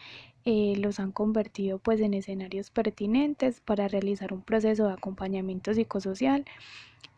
eh, 0.43 0.73
los 0.77 0.99
han 0.99 1.13
convertido 1.13 1.79
pues 1.79 2.01
en 2.01 2.13
escenarios 2.13 2.71
pertinentes 2.71 3.61
para 3.61 3.87
realizar 3.87 4.33
un 4.33 4.41
proceso 4.41 4.85
de 4.87 4.93
acompañamiento 4.95 5.73
psicosocial, 5.73 6.43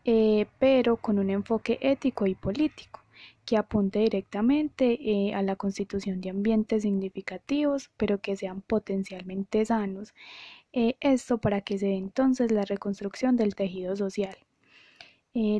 eh, 0.04 0.46
pero 0.60 0.96
con 0.98 1.18
un 1.18 1.30
enfoque 1.30 1.78
ético 1.80 2.28
y 2.28 2.36
político 2.36 3.00
que 3.44 3.56
apunte 3.56 3.98
directamente 3.98 4.98
eh, 5.02 5.34
a 5.34 5.42
la 5.42 5.56
constitución 5.56 6.20
de 6.20 6.30
ambientes 6.30 6.82
significativos, 6.84 7.90
pero 7.96 8.20
que 8.20 8.36
sean 8.36 8.62
potencialmente 8.62 9.64
sanos. 9.66 10.14
esto 10.72 11.38
para 11.38 11.60
que 11.62 11.78
se 11.78 11.86
dé 11.86 11.96
entonces 11.96 12.52
la 12.52 12.64
reconstrucción 12.64 13.36
del 13.36 13.54
tejido 13.56 13.96
social. 13.96 14.36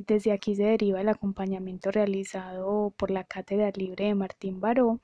Desde 0.06 0.32
aquí 0.32 0.56
se 0.56 0.64
deriva 0.64 1.00
el 1.00 1.08
acompañamiento 1.08 1.92
realizado 1.92 2.92
por 2.97 3.11
la 3.12 3.23
Cátedra 3.25 3.70
Libre 3.76 4.06
de 4.06 4.14
Martín 4.16 4.61
Baró, 4.61 5.00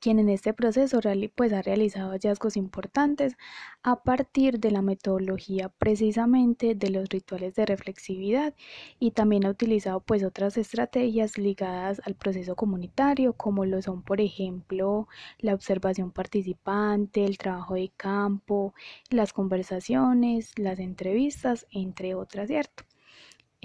quien 0.00 0.18
en 0.18 0.28
este 0.28 0.52
proceso 0.52 1.00
pues, 1.36 1.52
ha 1.52 1.62
realizado 1.62 2.10
hallazgos 2.10 2.56
importantes 2.56 3.36
a 3.84 4.02
partir 4.02 4.58
de 4.58 4.72
la 4.72 4.82
metodología 4.82 5.68
precisamente 5.70 6.74
de 6.74 6.90
los 6.90 7.08
rituales 7.08 7.54
de 7.54 7.64
reflexividad 7.64 8.54
y 8.98 9.12
también 9.12 9.46
ha 9.46 9.50
utilizado 9.50 10.00
pues 10.00 10.24
otras 10.24 10.58
estrategias 10.58 11.38
ligadas 11.38 12.02
al 12.04 12.16
proceso 12.16 12.56
comunitario 12.56 13.34
como 13.34 13.64
lo 13.64 13.80
son 13.82 14.02
por 14.02 14.20
ejemplo 14.20 15.06
la 15.38 15.54
observación 15.54 16.10
participante, 16.10 17.24
el 17.24 17.38
trabajo 17.38 17.74
de 17.74 17.90
campo, 17.96 18.74
las 19.10 19.32
conversaciones, 19.32 20.58
las 20.58 20.80
entrevistas, 20.80 21.66
entre 21.70 22.14
otras, 22.14 22.48
¿cierto? 22.48 22.84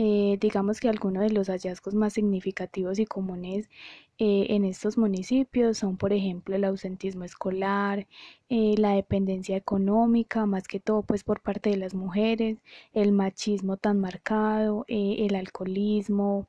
Eh, 0.02 0.38
digamos 0.40 0.80
que 0.80 0.88
algunos 0.88 1.24
de 1.24 1.30
los 1.32 1.50
hallazgos 1.50 1.94
más 1.94 2.14
significativos 2.14 3.00
y 3.00 3.06
comunes 3.06 3.70
eh, 4.18 4.46
en 4.50 4.64
estos 4.64 4.98
municipios 4.98 5.78
son, 5.80 5.98
por 5.98 6.14
ejemplo, 6.14 6.56
el 6.56 6.64
ausentismo 6.64 7.26
escolar, 7.26 8.08
eh, 8.48 8.76
la 8.78 8.92
dependencia 8.94 9.58
económica, 9.58 10.46
más 10.46 10.70
que 10.70 10.80
todo 10.80 11.02
pues 11.04 11.26
por 11.26 11.42
parte 11.42 11.70
de 11.72 11.76
las 11.76 11.96
mujeres, 11.96 12.60
el 12.94 13.12
machismo 13.12 13.76
tan 13.76 14.00
marcado, 14.00 14.86
el 14.88 15.36
alcoholismo, 15.36 16.48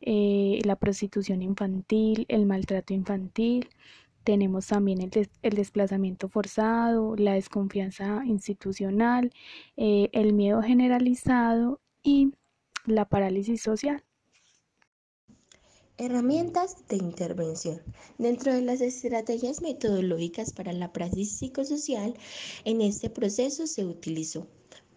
la 0.00 0.76
prostitución 0.76 1.42
infantil, 1.42 2.24
el 2.28 2.46
maltrato 2.46 2.94
infantil. 2.94 3.68
Tenemos 4.24 4.68
también 4.68 5.02
el, 5.02 5.10
el, 5.42 5.54
desplazamiento 5.54 6.28
forzado, 6.30 7.14
la 7.16 7.34
desconfianza 7.34 8.22
institucional, 8.24 9.32
el 9.76 10.32
miedo 10.32 10.62
generalizado 10.62 11.80
y 12.02 12.32
la 12.86 13.08
parálisis 13.08 13.62
social. 13.62 14.02
Herramientas 15.98 16.86
de 16.88 16.96
intervención. 16.96 17.80
Dentro 18.18 18.52
de 18.52 18.60
las 18.60 18.82
estrategias 18.82 19.62
metodológicas 19.62 20.52
para 20.52 20.72
la 20.72 20.92
praxis 20.92 21.38
psicosocial, 21.38 22.14
en 22.64 22.82
este 22.82 23.08
proceso 23.08 23.66
se 23.66 23.86
utilizó, 23.86 24.46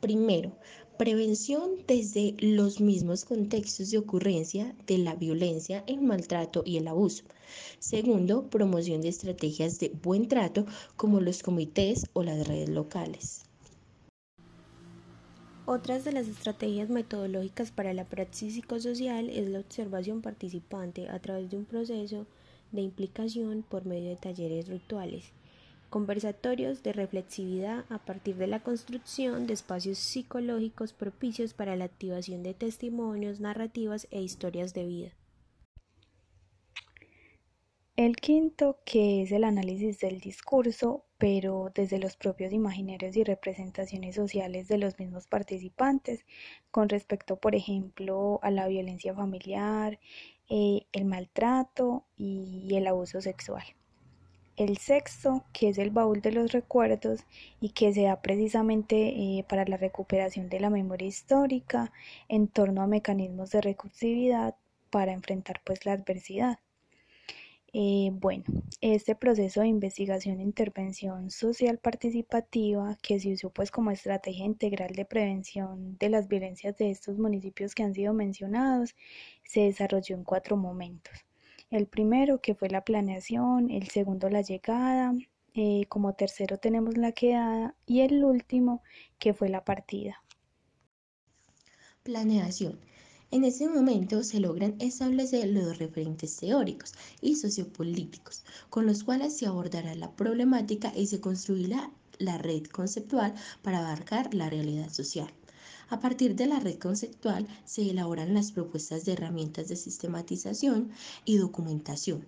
primero, 0.01 0.57
prevención 0.97 1.85
desde 1.87 2.35
los 2.39 2.81
mismos 2.81 3.23
contextos 3.23 3.91
de 3.91 3.97
ocurrencia 3.97 4.75
de 4.85 4.97
la 4.97 5.15
violencia, 5.15 5.85
el 5.87 6.01
maltrato 6.01 6.63
y 6.65 6.75
el 6.75 6.89
abuso. 6.89 7.23
Segundo, 7.79 8.49
promoción 8.49 8.99
de 8.99 9.07
estrategias 9.07 9.79
de 9.79 9.89
buen 10.03 10.27
trato 10.27 10.65
como 10.97 11.21
los 11.21 11.41
comités 11.41 12.07
o 12.11 12.23
las 12.23 12.45
redes 12.45 12.67
locales. 12.67 13.48
Otras 15.71 16.03
de 16.03 16.11
las 16.11 16.27
estrategias 16.27 16.89
metodológicas 16.89 17.69
para 17.69 17.93
la 17.93 18.03
praxis 18.03 18.55
psicosocial 18.55 19.29
es 19.29 19.47
la 19.47 19.59
observación 19.59 20.23
participante 20.23 21.07
a 21.09 21.19
través 21.19 21.51
de 21.51 21.57
un 21.57 21.65
proceso 21.65 22.25
de 22.71 22.81
implicación 22.81 23.61
por 23.61 23.85
medio 23.85 24.09
de 24.09 24.15
talleres 24.15 24.67
rituales, 24.67 25.25
conversatorios 25.91 26.81
de 26.81 26.93
reflexividad 26.93 27.85
a 27.89 27.99
partir 27.99 28.37
de 28.37 28.47
la 28.47 28.63
construcción 28.63 29.45
de 29.45 29.53
espacios 29.53 29.99
psicológicos 29.99 30.93
propicios 30.93 31.53
para 31.53 31.75
la 31.75 31.85
activación 31.85 32.41
de 32.41 32.55
testimonios, 32.55 33.39
narrativas 33.39 34.07
e 34.09 34.23
historias 34.23 34.73
de 34.73 34.87
vida. 34.87 35.18
El 37.99 38.15
quinto, 38.15 38.77
que 38.85 39.23
es 39.23 39.33
el 39.33 39.43
análisis 39.43 39.99
del 39.99 40.21
discurso, 40.21 41.03
pero 41.17 41.69
desde 41.75 41.99
los 41.99 42.15
propios 42.15 42.53
imaginarios 42.53 43.17
y 43.17 43.25
representaciones 43.25 44.15
sociales 44.15 44.69
de 44.69 44.77
los 44.77 44.97
mismos 44.97 45.27
participantes, 45.27 46.25
con 46.71 46.87
respecto, 46.87 47.35
por 47.35 47.55
ejemplo, 47.55 48.39
a 48.41 48.51
la 48.51 48.69
violencia 48.69 49.13
familiar, 49.13 49.99
eh, 50.49 50.83
el 50.93 51.03
maltrato 51.03 52.05
y 52.15 52.73
el 52.73 52.87
abuso 52.87 53.19
sexual. 53.19 53.65
El 54.55 54.77
sexto, 54.77 55.43
que 55.51 55.67
es 55.67 55.77
el 55.77 55.89
baúl 55.89 56.21
de 56.21 56.31
los 56.31 56.53
recuerdos 56.53 57.25
y 57.59 57.71
que 57.71 57.93
se 57.93 58.03
da 58.03 58.21
precisamente 58.21 59.09
eh, 59.09 59.45
para 59.49 59.65
la 59.65 59.75
recuperación 59.75 60.47
de 60.47 60.61
la 60.61 60.69
memoria 60.69 61.09
histórica 61.09 61.91
en 62.29 62.47
torno 62.47 62.81
a 62.81 62.87
mecanismos 62.87 63.49
de 63.49 63.59
recursividad 63.59 64.55
para 64.89 65.11
enfrentar 65.11 65.59
pues 65.65 65.85
la 65.85 65.91
adversidad. 65.91 66.59
Eh, 67.71 68.09
bueno, 68.13 68.45
este 68.81 69.15
proceso 69.15 69.61
de 69.61 69.67
investigación 69.67 70.39
e 70.39 70.43
intervención 70.43 71.29
social 71.29 71.77
participativa 71.77 72.97
que 73.01 73.19
se 73.19 73.33
usó 73.33 73.51
pues 73.51 73.69
como 73.69 73.91
estrategia 73.91 74.45
integral 74.45 74.93
de 74.93 75.05
prevención 75.05 75.95
de 75.99 76.09
las 76.09 76.27
violencias 76.27 76.75
de 76.77 76.89
estos 76.89 77.19
municipios 77.19 77.75
que 77.75 77.83
han 77.83 77.93
sido 77.93 78.13
mencionados 78.13 78.95
se 79.43 79.61
desarrolló 79.61 80.15
en 80.15 80.23
cuatro 80.23 80.57
momentos. 80.57 81.13
El 81.69 81.85
primero 81.85 82.41
que 82.41 82.55
fue 82.55 82.69
la 82.69 82.83
planeación, 82.83 83.69
el 83.69 83.89
segundo 83.89 84.29
la 84.29 84.41
llegada, 84.41 85.13
eh, 85.53 85.85
como 85.89 86.13
tercero 86.13 86.57
tenemos 86.57 86.97
la 86.97 87.11
quedada 87.11 87.75
y 87.85 88.01
el 88.01 88.23
último 88.23 88.81
que 89.19 89.33
fue 89.35 89.49
la 89.49 89.63
partida. 89.63 90.23
Planeación. 92.01 92.79
En 93.31 93.43
ese 93.43 93.69
momento 93.69 94.23
se 94.23 94.39
logran 94.39 94.75
establecer 94.79 95.47
los 95.49 95.77
referentes 95.77 96.35
teóricos 96.37 96.93
y 97.21 97.35
sociopolíticos 97.35 98.43
con 98.71 98.87
los 98.87 99.03
cuales 99.03 99.37
se 99.37 99.45
abordará 99.45 99.93
la 99.93 100.15
problemática 100.15 100.91
y 100.95 101.05
se 101.05 101.19
construirá 101.19 101.91
la 102.17 102.39
red 102.39 102.63
conceptual 102.63 103.35
para 103.61 103.79
abarcar 103.79 104.33
la 104.33 104.49
realidad 104.49 104.91
social. 104.91 105.31
A 105.89 105.99
partir 105.99 106.35
de 106.35 106.47
la 106.47 106.59
red 106.59 106.79
conceptual 106.79 107.47
se 107.65 107.87
elaboran 107.91 108.33
las 108.33 108.51
propuestas 108.51 109.05
de 109.05 109.13
herramientas 109.13 109.67
de 109.67 109.75
sistematización 109.75 110.89
y 111.23 111.37
documentación 111.37 112.25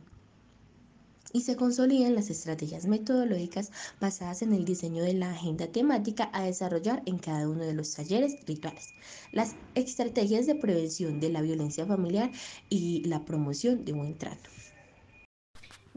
y 1.33 1.41
se 1.41 1.55
consolidan 1.55 2.15
las 2.15 2.29
estrategias 2.29 2.85
metodológicas 2.85 3.71
basadas 3.99 4.41
en 4.41 4.53
el 4.53 4.65
diseño 4.65 5.03
de 5.03 5.13
la 5.13 5.31
agenda 5.31 5.67
temática 5.67 6.29
a 6.33 6.43
desarrollar 6.43 7.01
en 7.05 7.17
cada 7.17 7.47
uno 7.47 7.63
de 7.63 7.73
los 7.73 7.93
talleres 7.93 8.35
rituales, 8.45 8.89
las 9.31 9.55
estrategias 9.75 10.45
de 10.45 10.55
prevención 10.55 11.19
de 11.19 11.29
la 11.29 11.41
violencia 11.41 11.85
familiar 11.85 12.31
y 12.69 13.03
la 13.05 13.23
promoción 13.25 13.85
de 13.85 13.93
buen 13.93 14.17
trato. 14.17 14.49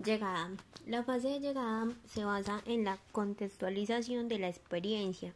Llegada. 0.02 0.50
La 0.86 1.02
fase 1.02 1.28
de 1.28 1.40
llegada 1.40 1.88
se 2.12 2.24
basa 2.24 2.60
en 2.66 2.84
la 2.84 2.98
contextualización 3.12 4.28
de 4.28 4.38
la 4.38 4.48
experiencia, 4.48 5.32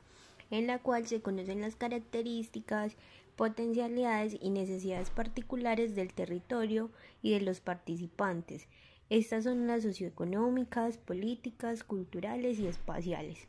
en 0.51 0.67
la 0.67 0.79
cual 0.79 1.07
se 1.07 1.23
conocen 1.23 1.63
las 1.63 1.75
características, 1.75 2.93
potencialidades 3.37 4.37
y 4.41 4.51
necesidades 4.51 5.09
particulares 5.09 5.95
del 5.95 6.13
territorio 6.13 6.91
y 7.23 7.31
de 7.31 7.41
los 7.41 7.61
participantes 7.61 8.67
estas 9.11 9.45
son 9.45 9.67
las 9.67 9.83
socioeconómicas, 9.83 10.99
políticas, 10.99 11.85
culturales 11.85 12.59
y 12.59 12.67
espaciales. 12.67 13.49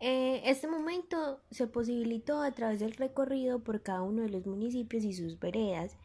Eh, 0.00 0.42
este 0.44 0.68
momento 0.68 1.40
se 1.50 1.66
posibilitó 1.66 2.42
a 2.42 2.52
través 2.52 2.80
del 2.80 2.92
recorrido 2.92 3.58
por 3.60 3.82
cada 3.82 4.02
uno 4.02 4.22
de 4.22 4.30
los 4.30 4.46
municipios 4.46 5.04
y 5.04 5.12
sus 5.12 5.38
veredas, 5.40 5.96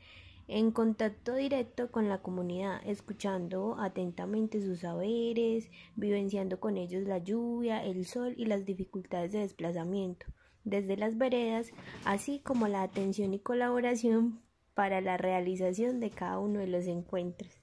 en 0.48 0.72
contacto 0.72 1.36
directo 1.36 1.92
con 1.92 2.10
la 2.10 2.22
comunidad, 2.22 2.82
escuchando 2.86 3.78
atentamente 3.80 4.62
sus 4.62 4.80
saberes, 4.80 5.70
vivenciando 5.96 6.60
con 6.60 6.78
ellos 6.78 7.04
la 7.04 7.20
lluvia, 7.20 7.84
el 7.86 8.06
sol 8.06 8.34
y 8.38 8.46
las 8.46 8.66
dificultades 8.66 9.32
de 9.32 9.40
desplazamiento 9.40 10.26
desde 10.64 10.98
las 10.98 11.18
veredas, 11.18 11.72
así 12.06 12.40
como 12.40 12.68
la 12.68 12.84
atención 12.84 13.34
y 13.34 13.40
colaboración 13.40 14.42
para 14.74 15.02
la 15.02 15.18
realización 15.18 16.00
de 16.00 16.10
cada 16.10 16.40
uno 16.40 16.60
de 16.60 16.68
los 16.68 16.88
encuentros. 16.88 17.63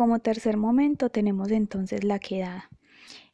Como 0.00 0.18
tercer 0.18 0.56
momento 0.56 1.10
tenemos 1.10 1.50
entonces 1.50 2.04
la 2.04 2.18
quedada. 2.18 2.70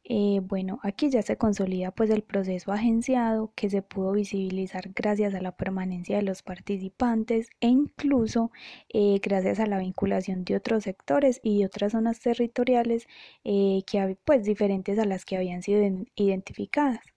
Eh, 0.02 0.40
bueno, 0.42 0.80
aquí 0.82 1.10
ya 1.10 1.22
se 1.22 1.36
consolida 1.36 1.92
pues 1.92 2.10
el 2.10 2.24
proceso 2.24 2.72
agenciado 2.72 3.52
que 3.54 3.70
se 3.70 3.82
pudo 3.82 4.10
visibilizar 4.10 4.90
gracias 4.92 5.32
a 5.36 5.40
la 5.40 5.56
permanencia 5.56 6.16
de 6.16 6.22
los 6.22 6.42
participantes 6.42 7.50
e 7.60 7.68
incluso 7.68 8.50
eh, 8.92 9.20
gracias 9.22 9.60
a 9.60 9.66
la 9.66 9.78
vinculación 9.78 10.44
de 10.44 10.56
otros 10.56 10.82
sectores 10.82 11.38
y 11.44 11.62
otras 11.62 11.92
zonas 11.92 12.18
territoriales 12.18 13.06
eh, 13.44 13.82
que 13.86 14.18
pues 14.24 14.42
diferentes 14.42 14.98
a 14.98 15.04
las 15.04 15.24
que 15.24 15.36
habían 15.36 15.62
sido 15.62 15.84
identificadas. 16.16 17.15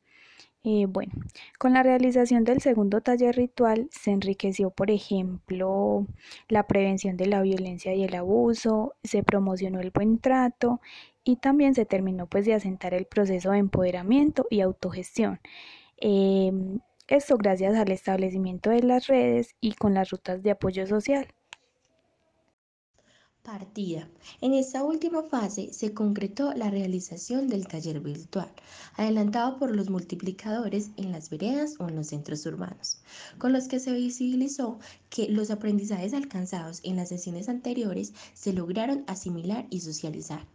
Eh, 0.64 0.88
bueno, 0.88 1.14
con 1.58 1.74
la 1.74 1.84
realización 1.84 2.44
del 2.44 2.60
segundo 2.62 3.00
taller 3.02 3.36
ritual 3.36 3.88
se 3.92 4.12
enriqueció, 4.12 4.72
por 4.72 4.92
ejemplo, 4.92 6.06
la 6.50 6.68
prevención 6.68 7.16
de 7.16 7.28
la 7.28 7.42
violencia 7.42 7.94
y 7.96 8.04
el 8.04 8.14
abuso, 8.16 8.96
se 9.04 9.24
promocionó 9.24 9.80
el 9.80 9.92
buen 9.92 10.20
trato 10.20 10.82
y 11.24 11.38
también 11.38 11.76
se 11.76 11.86
terminó 11.86 12.28
pues 12.28 12.46
de 12.46 12.56
asentar 12.56 12.94
el 12.94 13.06
proceso 13.06 13.52
de 13.52 13.60
empoderamiento 13.60 14.48
y 14.50 14.60
autogestión. 14.62 15.40
Em, 15.98 16.80
esto 17.08 17.38
gracias 17.38 17.76
al 17.76 17.92
establecimiento 17.92 18.70
de 18.70 18.84
las 18.84 19.08
redes 19.08 19.56
y 19.62 19.74
con 19.74 19.94
las 19.94 20.12
rutas 20.12 20.44
de 20.44 20.52
apoyo 20.52 20.88
social. 20.88 21.28
Partida. 23.44 24.08
En 24.42 24.54
esta 24.54 24.84
última 24.84 25.24
fase 25.24 25.72
se 25.74 25.94
concretó 25.94 26.54
la 26.54 26.70
realización 26.70 27.48
del 27.48 27.68
taller 27.68 28.00
virtual, 28.02 28.52
adelantado 28.96 29.58
por 29.58 29.76
los 29.76 29.90
multiplicadores 29.90 30.92
en 30.98 31.12
las 31.12 31.30
veredas 31.30 31.76
o 31.80 31.88
en 31.88 31.96
los 31.96 32.08
centros 32.08 32.46
urbanos, 32.46 33.02
con 33.38 33.54
los 33.54 33.68
que 33.68 33.80
se 33.80 33.94
visibilizó 33.94 34.80
que 35.10 35.30
los 35.30 35.52
aprendizajes 35.52 36.14
alcanzados 36.14 36.82
en 36.84 36.98
las 36.98 37.10
sesiones 37.10 37.50
anteriores 37.50 38.14
se 38.34 38.54
lograron 38.54 39.04
asimilar 39.08 39.68
y 39.70 39.80
socializar. 39.80 40.46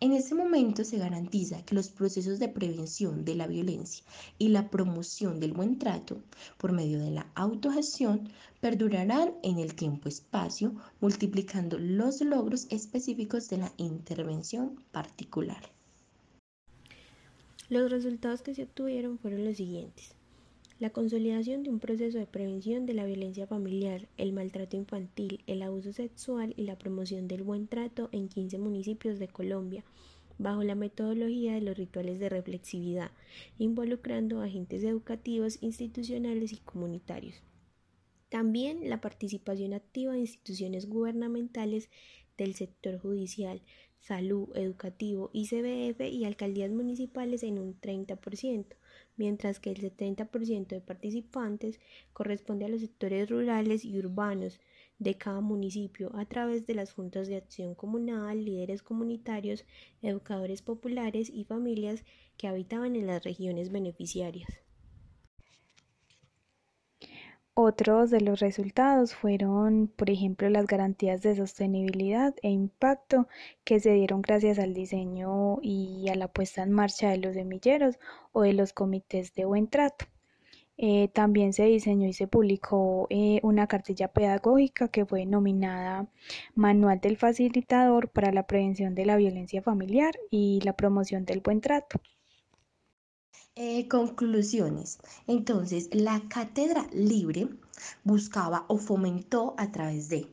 En 0.00 0.12
ese 0.12 0.34
momento 0.34 0.84
se 0.84 0.98
garantiza 0.98 1.64
que 1.64 1.74
los 1.74 1.88
procesos 1.88 2.38
de 2.38 2.48
prevención 2.48 3.24
de 3.24 3.36
la 3.36 3.46
violencia 3.46 4.04
y 4.38 4.48
la 4.48 4.68
promoción 4.68 5.40
del 5.40 5.52
buen 5.52 5.78
trato 5.78 6.20
por 6.58 6.72
medio 6.72 6.98
de 6.98 7.10
la 7.10 7.30
autogestión 7.34 8.28
perdurarán 8.60 9.34
en 9.42 9.58
el 9.58 9.74
tiempo-espacio, 9.74 10.74
multiplicando 11.00 11.78
los 11.78 12.20
logros 12.20 12.66
específicos 12.70 13.48
de 13.48 13.58
la 13.58 13.72
intervención 13.76 14.80
particular. 14.90 15.70
Los 17.70 17.90
resultados 17.90 18.42
que 18.42 18.54
se 18.54 18.64
obtuvieron 18.64 19.18
fueron 19.18 19.44
los 19.44 19.56
siguientes. 19.56 20.14
La 20.80 20.90
consolidación 20.90 21.62
de 21.62 21.70
un 21.70 21.78
proceso 21.78 22.18
de 22.18 22.26
prevención 22.26 22.84
de 22.84 22.94
la 22.94 23.04
violencia 23.06 23.46
familiar, 23.46 24.08
el 24.16 24.32
maltrato 24.32 24.76
infantil, 24.76 25.44
el 25.46 25.62
abuso 25.62 25.92
sexual 25.92 26.52
y 26.56 26.64
la 26.64 26.76
promoción 26.76 27.28
del 27.28 27.44
buen 27.44 27.68
trato 27.68 28.08
en 28.10 28.28
15 28.28 28.58
municipios 28.58 29.20
de 29.20 29.28
Colombia, 29.28 29.84
bajo 30.36 30.64
la 30.64 30.74
metodología 30.74 31.54
de 31.54 31.60
los 31.60 31.76
rituales 31.76 32.18
de 32.18 32.28
reflexividad, 32.28 33.12
involucrando 33.56 34.40
agentes 34.40 34.82
educativos, 34.82 35.58
institucionales 35.62 36.52
y 36.52 36.56
comunitarios. 36.56 37.40
También 38.28 38.90
la 38.90 39.00
participación 39.00 39.74
activa 39.74 40.14
de 40.14 40.20
instituciones 40.20 40.88
gubernamentales 40.88 41.88
del 42.36 42.54
sector 42.54 42.98
judicial, 42.98 43.62
salud, 44.00 44.48
educativo, 44.56 45.30
ICBF 45.32 46.00
y 46.00 46.24
alcaldías 46.24 46.72
municipales 46.72 47.44
en 47.44 47.60
un 47.60 47.80
30%, 47.80 48.66
mientras 49.16 49.60
que 49.60 49.70
el 49.70 49.80
70% 49.80 50.68
de 50.68 50.80
participantes 50.80 51.80
corresponde 52.12 52.64
a 52.64 52.68
los 52.68 52.80
sectores 52.80 53.28
rurales 53.28 53.84
y 53.84 53.98
urbanos 53.98 54.60
de 54.98 55.16
cada 55.16 55.40
municipio 55.40 56.10
a 56.14 56.24
través 56.24 56.66
de 56.66 56.74
las 56.74 56.92
juntas 56.92 57.28
de 57.28 57.36
acción 57.36 57.74
comunal, 57.74 58.44
líderes 58.44 58.82
comunitarios, 58.82 59.64
educadores 60.02 60.62
populares 60.62 61.30
y 61.30 61.44
familias 61.44 62.04
que 62.36 62.48
habitaban 62.48 62.96
en 62.96 63.06
las 63.06 63.24
regiones 63.24 63.70
beneficiarias. 63.70 64.63
Otros 67.56 68.10
de 68.10 68.20
los 68.20 68.40
resultados 68.40 69.14
fueron, 69.14 69.86
por 69.86 70.10
ejemplo, 70.10 70.50
las 70.50 70.66
garantías 70.66 71.22
de 71.22 71.36
sostenibilidad 71.36 72.34
e 72.42 72.50
impacto 72.50 73.28
que 73.62 73.78
se 73.78 73.92
dieron 73.92 74.22
gracias 74.22 74.58
al 74.58 74.74
diseño 74.74 75.58
y 75.62 76.08
a 76.08 76.16
la 76.16 76.26
puesta 76.26 76.64
en 76.64 76.72
marcha 76.72 77.10
de 77.10 77.18
los 77.18 77.34
semilleros 77.34 78.00
o 78.32 78.42
de 78.42 78.54
los 78.54 78.72
comités 78.72 79.34
de 79.34 79.44
buen 79.44 79.68
trato. 79.68 80.06
Eh, 80.76 81.08
también 81.12 81.52
se 81.52 81.66
diseñó 81.66 82.08
y 82.08 82.12
se 82.12 82.26
publicó 82.26 83.06
eh, 83.08 83.38
una 83.44 83.68
cartilla 83.68 84.08
pedagógica 84.08 84.88
que 84.88 85.06
fue 85.06 85.20
denominada 85.20 86.08
Manual 86.56 87.00
del 87.00 87.16
Facilitador 87.16 88.08
para 88.08 88.32
la 88.32 88.48
Prevención 88.48 88.96
de 88.96 89.06
la 89.06 89.16
Violencia 89.16 89.62
Familiar 89.62 90.18
y 90.30 90.60
la 90.64 90.74
Promoción 90.74 91.24
del 91.24 91.40
Buen 91.40 91.60
Trato. 91.60 92.00
Eh, 93.56 93.86
conclusiones. 93.86 94.98
Entonces, 95.28 95.88
la 95.92 96.20
cátedra 96.28 96.88
libre 96.92 97.48
buscaba 98.02 98.64
o 98.66 98.78
fomentó 98.78 99.54
a 99.58 99.70
través 99.70 100.08
de, 100.08 100.26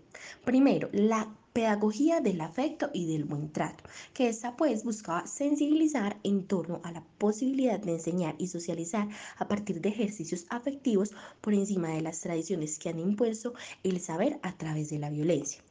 primero, 0.43 0.89
la 0.91 1.31
pedagogía 1.53 2.19
del 2.19 2.41
afecto 2.41 2.89
y 2.95 3.13
del 3.13 3.25
buen 3.25 3.51
trato, 3.51 3.83
que 4.15 4.27
esta 4.27 4.57
pues 4.57 4.83
buscaba 4.83 5.27
sensibilizar 5.27 6.17
en 6.23 6.47
torno 6.47 6.81
a 6.83 6.91
la 6.91 7.03
posibilidad 7.19 7.79
de 7.79 7.91
enseñar 7.91 8.33
y 8.39 8.47
socializar 8.47 9.07
a 9.37 9.47
partir 9.47 9.81
de 9.81 9.89
ejercicios 9.89 10.47
afectivos 10.49 11.11
por 11.41 11.53
encima 11.53 11.89
de 11.89 12.01
las 12.01 12.21
tradiciones 12.21 12.79
que 12.79 12.89
han 12.89 12.97
impuesto 12.97 13.53
el 13.83 13.99
saber 13.99 14.39
a 14.41 14.57
través 14.57 14.89
de 14.89 14.97
la 14.97 15.11
violencia. 15.11 15.61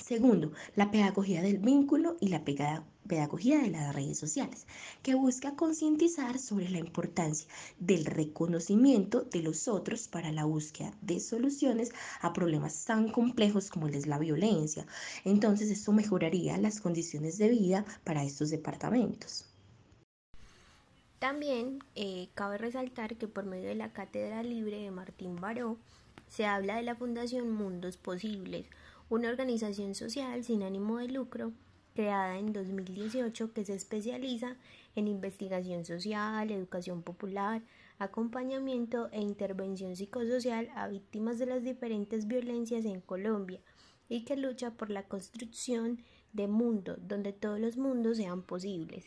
Segundo, 0.00 0.52
la 0.74 0.90
pedagogía 0.90 1.42
del 1.42 1.58
vínculo 1.58 2.16
y 2.20 2.28
la 2.28 2.44
pedagogía 2.44 3.60
de 3.60 3.70
las 3.70 3.94
redes 3.94 4.18
sociales, 4.18 4.66
que 5.02 5.14
busca 5.14 5.56
concientizar 5.56 6.38
sobre 6.38 6.68
la 6.68 6.78
importancia 6.78 7.48
del 7.78 8.04
reconocimiento 8.04 9.22
de 9.22 9.42
los 9.42 9.68
otros 9.68 10.08
para 10.08 10.32
la 10.32 10.44
búsqueda 10.44 10.92
de 11.02 11.20
soluciones 11.20 11.92
a 12.20 12.32
problemas 12.32 12.84
tan 12.84 13.10
complejos 13.10 13.70
como 13.70 13.88
es 13.88 14.06
la 14.06 14.18
violencia. 14.18 14.86
Entonces, 15.24 15.70
esto 15.70 15.92
mejoraría 15.92 16.58
las 16.58 16.80
condiciones 16.80 17.38
de 17.38 17.48
vida 17.48 17.84
para 18.04 18.24
estos 18.24 18.50
departamentos. 18.50 19.46
También 21.18 21.78
eh, 21.94 22.28
cabe 22.34 22.58
resaltar 22.58 23.16
que 23.16 23.26
por 23.26 23.46
medio 23.46 23.68
de 23.68 23.74
la 23.74 23.92
Cátedra 23.92 24.42
Libre 24.42 24.78
de 24.78 24.90
Martín 24.90 25.36
Baró 25.36 25.78
se 26.28 26.44
habla 26.44 26.76
de 26.76 26.82
la 26.82 26.94
Fundación 26.94 27.50
Mundos 27.52 27.96
Posibles, 27.96 28.66
una 29.08 29.28
organización 29.28 29.94
social 29.94 30.42
sin 30.44 30.62
ánimo 30.62 30.98
de 30.98 31.08
lucro 31.08 31.52
creada 31.94 32.38
en 32.38 32.52
2018 32.52 33.52
que 33.52 33.64
se 33.64 33.74
especializa 33.74 34.56
en 34.94 35.08
investigación 35.08 35.84
social, 35.84 36.50
educación 36.50 37.02
popular, 37.02 37.62
acompañamiento 37.98 39.08
e 39.12 39.20
intervención 39.20 39.96
psicosocial 39.96 40.68
a 40.74 40.88
víctimas 40.88 41.38
de 41.38 41.46
las 41.46 41.64
diferentes 41.64 42.26
violencias 42.26 42.84
en 42.84 43.00
Colombia 43.00 43.60
y 44.08 44.24
que 44.24 44.36
lucha 44.36 44.72
por 44.72 44.90
la 44.90 45.04
construcción 45.04 46.02
de 46.32 46.48
mundo 46.48 46.96
donde 47.00 47.32
todos 47.32 47.58
los 47.58 47.76
mundos 47.76 48.18
sean 48.18 48.42
posibles. 48.42 49.06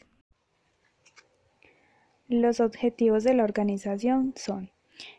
Los 2.28 2.60
objetivos 2.60 3.24
de 3.24 3.34
la 3.34 3.44
organización 3.44 4.34
son 4.36 4.72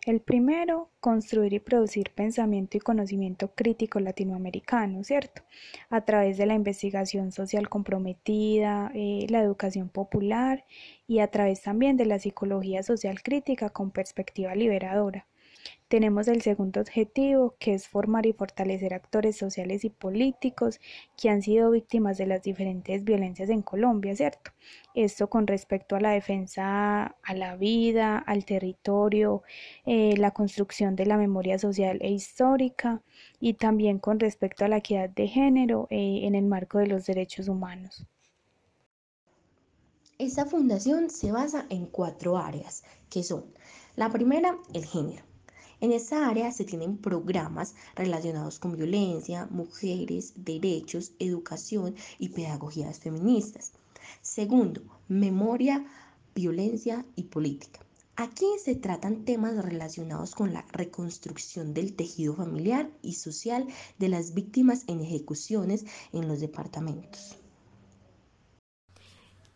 el 0.07 0.21
primero, 0.21 0.90
construir 1.01 1.53
y 1.53 1.59
producir 1.59 2.11
pensamiento 2.11 2.77
y 2.77 2.81
conocimiento 2.81 3.53
crítico 3.55 4.01
latinoamericano, 4.01 5.05
¿cierto? 5.05 5.43
A 5.88 6.05
través 6.05 6.38
de 6.38 6.47
la 6.47 6.55
investigación 6.55 7.33
social 7.33 7.69
comprometida, 7.69 8.90
eh, 8.95 9.27
la 9.29 9.40
educación 9.40 9.88
popular 9.88 10.64
y 11.07 11.21
a 11.21 11.29
través 11.29 11.62
también 11.62 11.97
de 11.97 12.07
la 12.07 12.19
psicología 12.19 12.83
social 12.83 13.23
crítica 13.23 13.71
con 13.71 13.90
perspectiva 13.90 14.55
liberadora. 14.55 15.27
Tenemos 15.88 16.29
el 16.29 16.40
segundo 16.40 16.81
objetivo, 16.81 17.57
que 17.59 17.75
es 17.75 17.88
formar 17.88 18.25
y 18.25 18.33
fortalecer 18.33 18.94
actores 18.94 19.37
sociales 19.37 19.85
y 19.85 19.90
políticos 19.90 20.81
que 21.16 21.31
han 21.31 21.42
sido 21.42 21.73
víctimas 21.73 22.16
de 22.16 22.27
las 22.27 22.42
diferentes 22.42 23.03
violencias 23.03 23.51
en 23.51 23.62
Colombia, 23.62 24.14
¿cierto? 24.14 24.53
Esto 24.94 25.29
con 25.29 25.46
respecto 25.46 25.96
a 25.96 26.01
la 26.01 26.11
defensa 26.11 27.16
a 27.23 27.35
la 27.35 27.57
vida, 27.57 28.18
al 28.18 28.44
territorio, 28.44 29.42
eh, 29.85 30.16
la 30.16 30.31
construcción 30.31 30.94
de 30.94 31.07
la 31.07 31.16
memoria 31.16 31.59
social 31.59 31.99
e 32.03 32.11
histórica 32.11 33.03
y 33.40 33.55
también 33.55 33.99
con 33.99 34.20
respecto 34.20 34.64
a 34.64 34.68
la 34.68 34.77
equidad 34.77 35.11
de 35.11 35.27
género 35.27 35.88
eh, 35.90 36.20
en 36.23 36.35
el 36.37 36.46
marco 36.46 36.79
de 36.79 36.87
los 36.87 37.07
derechos 37.07 37.49
humanos. 37.49 38.07
Esta 40.18 40.44
fundación 40.44 41.09
se 41.09 41.33
basa 41.33 41.64
en 41.70 41.87
cuatro 41.87 42.37
áreas, 42.37 42.85
que 43.09 43.23
son 43.23 43.55
la 43.96 44.11
primera, 44.11 44.57
el 44.75 44.85
género. 44.85 45.30
En 45.81 45.93
esta 45.93 46.29
área 46.29 46.53
se 46.53 46.64
tienen 46.64 46.99
programas 46.99 47.75
relacionados 47.95 48.59
con 48.59 48.77
violencia, 48.77 49.49
mujeres, 49.51 50.35
derechos, 50.37 51.12
educación 51.19 51.95
y 52.19 52.29
pedagogías 52.29 52.99
feministas. 52.99 53.73
Segundo, 54.21 54.83
memoria, 55.09 55.87
violencia 56.35 57.07
y 57.16 57.25
política. 57.25 57.81
Aquí 58.16 58.45
se 58.62 58.75
tratan 58.75 59.25
temas 59.25 59.57
relacionados 59.64 60.35
con 60.35 60.53
la 60.53 60.66
reconstrucción 60.73 61.73
del 61.73 61.95
tejido 61.95 62.35
familiar 62.35 62.90
y 63.01 63.14
social 63.14 63.66
de 63.99 64.11
las 64.11 64.35
víctimas 64.35 64.85
en 64.87 65.01
ejecuciones 65.01 65.87
en 66.12 66.29
los 66.29 66.40
departamentos. 66.40 67.38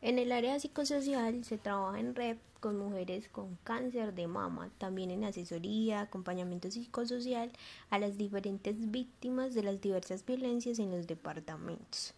En 0.05 0.19
el 0.19 0.33
área 0.33 0.61
psicosocial 0.61 1.45
se 1.45 1.57
trabaja 1.57 1.99
en 1.99 2.14
red 2.14 2.37
con 2.61 2.77
mujeres 2.77 3.27
con 3.31 3.57
cáncer 3.64 4.14
de 4.14 4.27
mama, 4.27 4.71
también 4.77 5.11
en 5.11 5.25
asesoría, 5.25 6.03
acompañamiento 6.03 6.71
psicosocial 6.71 7.51
a 7.88 7.99
las 7.99 8.19
diferentes 8.19 8.90
víctimas 8.90 9.55
de 9.55 9.62
las 9.62 9.81
diversas 9.81 10.27
violencias 10.27 10.79
en 10.79 10.90
los 10.90 11.07
departamentos. 11.07 12.12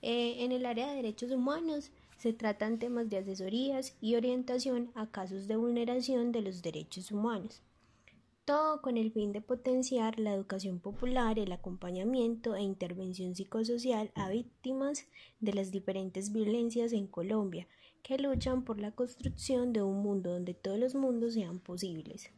Eh, 0.00 0.36
en 0.42 0.52
el 0.52 0.64
área 0.64 0.88
de 0.88 0.96
derechos 0.96 1.30
humanos 1.30 1.90
se 2.16 2.32
tratan 2.32 2.78
temas 2.78 3.10
de 3.10 3.18
asesorías 3.18 3.94
y 4.00 4.14
orientación 4.14 4.90
a 4.94 5.06
casos 5.06 5.48
de 5.48 5.56
vulneración 5.56 6.32
de 6.32 6.40
los 6.40 6.62
derechos 6.62 7.12
humanos 7.12 7.60
todo 8.48 8.80
con 8.80 8.96
el 8.96 9.12
fin 9.12 9.32
de 9.32 9.42
potenciar 9.42 10.18
la 10.18 10.32
educación 10.32 10.80
popular, 10.80 11.38
el 11.38 11.52
acompañamiento 11.52 12.56
e 12.56 12.62
intervención 12.62 13.34
psicosocial 13.34 14.10
a 14.14 14.30
víctimas 14.30 15.06
de 15.38 15.52
las 15.52 15.70
diferentes 15.70 16.32
violencias 16.32 16.94
en 16.94 17.08
Colombia, 17.08 17.68
que 18.02 18.16
luchan 18.16 18.64
por 18.64 18.80
la 18.80 18.92
construcción 18.92 19.74
de 19.74 19.82
un 19.82 20.02
mundo 20.02 20.32
donde 20.32 20.54
todos 20.54 20.78
los 20.78 20.94
mundos 20.94 21.34
sean 21.34 21.58
posibles. 21.60 22.30